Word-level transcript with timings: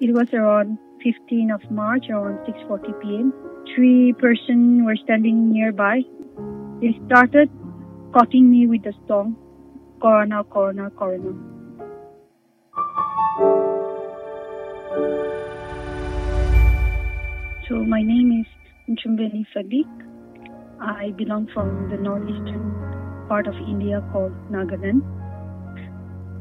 It 0.00 0.14
was 0.14 0.32
around 0.32 0.78
15th 1.04 1.54
of 1.56 1.70
March 1.70 2.06
around 2.08 2.38
6:40 2.46 2.92
p.m. 3.00 3.34
Three 3.70 4.14
person 4.14 4.86
were 4.86 4.96
standing 4.96 5.52
nearby. 5.52 5.96
They 6.80 6.92
started 7.04 7.50
cutting 8.14 8.50
me 8.50 8.66
with 8.66 8.82
the 8.82 8.94
stone. 9.04 9.36
Corona, 10.00 10.42
corona, 10.44 10.88
corona. 11.02 11.34
So 17.68 17.84
my 17.94 18.02
name 18.14 18.32
is 18.40 18.48
Nchumbeni 18.88 19.46
Sadiq. 19.54 20.04
I 20.80 21.10
belong 21.22 21.48
from 21.52 21.90
the 21.90 21.98
northeastern 22.08 22.68
part 23.28 23.46
of 23.46 23.64
India 23.76 24.02
called 24.12 24.32
Nagaland. 24.50 25.19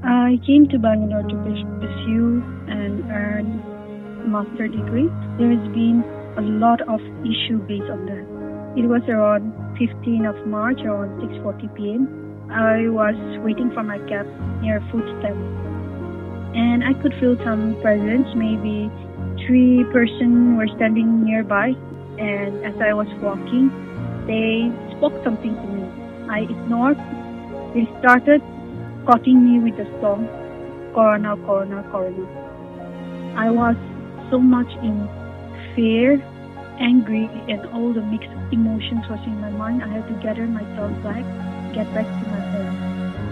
I 0.04 0.40
came 0.46 0.68
to 0.70 0.80
Bangalore 0.80 1.24
to 1.24 1.36
pursue 1.36 2.42
and 2.68 3.04
earn 3.12 3.60
a 4.24 4.28
master 4.28 4.68
degree. 4.68 5.10
There 5.38 5.52
has 5.52 5.68
been 5.74 6.04
a 6.38 6.42
lot 6.42 6.80
of 6.88 7.02
issue 7.28 7.60
based 7.68 7.90
on 7.92 8.06
that. 8.06 8.24
It 8.80 8.88
was 8.88 9.02
around 9.10 9.52
15th 9.76 10.30
of 10.30 10.48
March 10.48 10.80
around 10.82 11.20
6:40 11.20 11.76
p.m. 11.76 12.08
I 12.50 12.88
was 12.88 13.18
waiting 13.44 13.72
for 13.72 13.84
my 13.84 14.00
cab 14.08 14.26
near 14.62 14.80
footstep, 14.90 15.36
and 16.56 16.84
I 16.84 16.94
could 17.02 17.14
feel 17.20 17.36
some 17.44 17.76
presence. 17.82 18.28
Maybe 18.36 18.90
three 19.46 19.84
person 19.92 20.56
were 20.56 20.70
standing 20.78 21.26
nearby, 21.26 21.76
and 22.18 22.64
as 22.64 22.80
I 22.80 22.94
was 22.94 23.12
walking, 23.20 23.68
they 24.32 24.72
spoke 24.96 25.20
something 25.26 25.56
to 25.60 25.68
me. 25.76 25.84
I 26.30 26.48
ignored. 26.48 26.98
They 27.74 27.86
started 28.00 28.42
cutting 29.10 29.44
me 29.44 29.58
with 29.60 29.76
the 29.76 29.86
song 30.00 30.28
Corona, 30.94 31.36
Corona, 31.38 31.82
Corona. 31.90 32.26
I 33.36 33.50
was 33.50 33.76
so 34.30 34.38
much 34.38 34.70
in 34.84 35.10
fear, 35.74 36.22
angry, 36.78 37.26
and 37.50 37.66
all 37.74 37.92
the 37.92 38.04
mixed 38.04 38.30
emotions 38.52 39.10
was 39.10 39.20
in 39.26 39.42
my 39.42 39.50
mind. 39.50 39.82
I 39.84 39.88
had 39.88 40.08
to 40.10 40.14
gather 40.22 40.46
myself 40.46 40.92
back, 41.02 41.26
get 41.74 41.92
back 41.96 42.06
to 42.06 42.24
myself. 42.34 42.70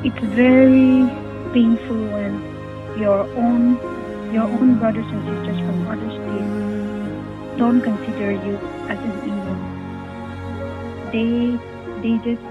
It's 0.03 0.23
very 0.33 1.05
painful 1.53 2.01
when 2.15 2.41
your 2.97 3.21
own 3.45 3.77
your 4.33 4.49
own 4.57 4.79
brothers 4.79 5.05
and 5.05 5.21
sisters 5.29 5.59
from 5.59 5.87
other 5.93 6.09
states 6.17 7.59
don't 7.59 7.81
consider 7.81 8.31
you 8.31 8.57
as 8.89 8.97
an 8.97 9.13
Indian. 9.29 9.59
They 11.13 11.31
they 12.01 12.17
just 12.25 12.45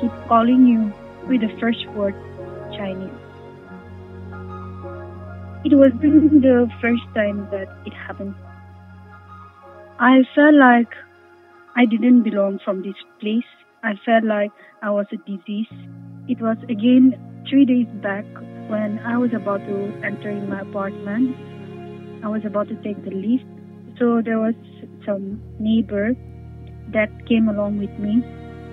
keep 0.00 0.12
calling 0.26 0.66
you 0.66 0.92
with 1.28 1.42
the 1.42 1.52
first 1.60 1.86
word 1.90 2.16
It 5.64 5.74
wasn't 5.74 6.42
the 6.42 6.68
first 6.80 7.02
time 7.14 7.48
that 7.50 7.68
it 7.86 7.92
happened. 7.94 8.34
I 9.98 10.22
felt 10.34 10.54
like 10.54 10.88
I 11.76 11.86
didn't 11.86 12.24
belong 12.24 12.58
from 12.64 12.82
this 12.82 12.98
place. 13.20 13.46
I 13.84 13.92
felt 14.04 14.24
like 14.24 14.50
I 14.82 14.90
was 14.90 15.06
a 15.12 15.16
disease. 15.18 15.70
It 16.28 16.40
was 16.40 16.56
again 16.68 17.14
three 17.48 17.64
days 17.64 17.86
back 18.02 18.24
when 18.68 18.98
I 19.04 19.16
was 19.16 19.30
about 19.34 19.58
to 19.66 20.00
enter 20.04 20.30
in 20.30 20.48
my 20.48 20.60
apartment. 20.60 21.36
I 22.24 22.28
was 22.28 22.42
about 22.44 22.68
to 22.68 22.76
take 22.82 23.04
the 23.04 23.10
lift. 23.10 23.44
So 23.98 24.22
there 24.24 24.38
was 24.38 24.54
some 25.06 25.40
neighbor 25.58 26.14
that 26.92 27.10
came 27.28 27.48
along 27.48 27.78
with 27.78 27.90
me. 27.98 28.22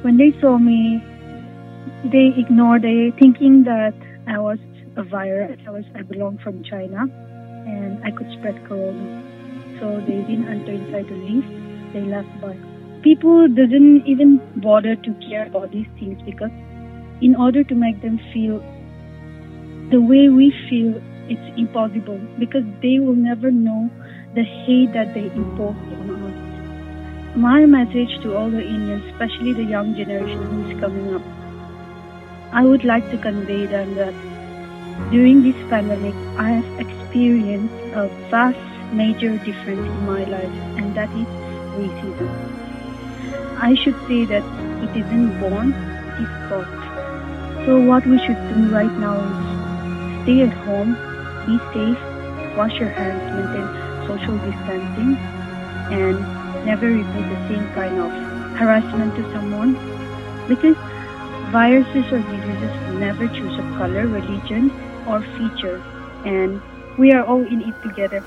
When 0.02 0.18
they 0.18 0.34
saw 0.42 0.58
me, 0.58 1.04
they 2.04 2.34
ignored 2.38 2.86
it, 2.86 3.16
thinking 3.20 3.64
that 3.64 3.94
I 4.28 4.40
was 4.40 4.60
a 4.96 5.04
virus. 5.04 5.60
I 5.68 5.72
was 5.72 5.86
I 5.96 6.02
belong 6.02 6.38
from 6.40 6.64
China, 6.64 7.08
and 7.66 8.04
I 8.04 8.12
could 8.12 8.32
spread 8.34 8.64
corona. 8.68 9.24
So 9.80 10.02
they 10.02 10.22
didn't 10.28 10.48
enter 10.48 10.72
inside 10.72 11.08
the 11.08 11.16
lift. 11.16 11.94
They 11.94 12.02
left 12.02 12.42
by. 12.42 12.58
People 13.02 13.48
didn't 13.48 14.06
even 14.06 14.42
bother 14.58 14.96
to 14.96 15.14
care 15.28 15.48
about 15.48 15.72
these 15.72 15.88
things 16.00 16.22
because, 16.24 16.52
in 17.22 17.36
order 17.36 17.64
to 17.64 17.76
make 17.76 18.02
them 18.02 18.20
feel 18.34 18.60
the 19.90 20.02
way 20.02 20.30
we 20.30 20.52
feel, 20.70 21.02
it's 21.30 21.58
impossible 21.58 22.20
because 22.38 22.64
they 22.82 23.00
will 23.00 23.16
never 23.16 23.52
know 23.52 23.90
the 24.36 24.44
hate 24.44 24.94
that 24.94 25.14
they 25.14 25.26
impose 25.32 25.76
on 26.00 26.10
us. 26.28 27.36
My 27.38 27.66
message 27.66 28.20
to 28.24 28.36
all 28.36 28.50
the 28.50 28.62
Indians, 28.62 29.04
especially 29.14 29.54
the 29.54 29.64
young 29.64 29.96
generation 29.96 30.44
who 30.44 30.70
is 30.70 30.80
coming 30.80 31.14
up, 31.14 31.22
I 32.52 32.66
would 32.66 32.84
like 32.84 33.10
to 33.12 33.18
convey 33.18 33.68
them 33.68 33.94
that 33.96 34.14
during 35.12 35.44
this 35.44 35.56
pandemic, 35.70 36.16
I 36.36 36.50
have 36.50 36.80
experienced 36.80 37.76
a 37.94 38.08
vast 38.30 38.58
major 38.92 39.38
difference 39.38 39.86
in 39.86 40.06
my 40.06 40.24
life, 40.24 40.58
and 40.78 40.96
that 40.96 41.10
is 41.14 41.28
racism. 41.78 42.30
I 43.62 43.76
should 43.76 43.96
say 44.08 44.26
that 44.26 44.44
it 44.82 44.98
isn't 44.98 45.40
born, 45.40 45.74
it 45.74 46.26
is 46.26 46.34
taught. 46.50 47.66
So, 47.66 47.80
what 47.80 48.06
we 48.08 48.18
should 48.26 48.42
do 48.50 48.70
right 48.74 48.98
now 48.98 49.14
is 49.14 50.24
stay 50.24 50.42
at 50.42 50.54
home, 50.66 50.98
be 51.46 51.58
safe, 51.74 52.02
wash 52.58 52.80
your 52.80 52.90
hands, 52.90 53.22
maintain 53.38 53.70
social 54.08 54.38
distancing, 54.42 55.18
and 55.94 56.18
never 56.66 56.88
repeat 56.88 57.30
the 57.30 57.42
same 57.48 57.68
kind 57.74 58.00
of 58.00 58.12
harassment 58.58 59.16
to 59.16 59.24
someone 59.34 59.78
because 60.48 60.76
viruses 61.52 62.06
or 62.12 62.20
diseases 62.20 63.00
never 63.00 63.28
choose 63.28 63.58
a 63.58 63.64
color, 63.78 64.08
religion, 64.08 64.72
or 65.08 65.22
feature, 65.38 65.82
and 66.26 66.62
we 66.98 67.12
are 67.12 67.24
all 67.24 67.46
in 67.46 67.62
it 67.62 67.82
together. 67.82 68.24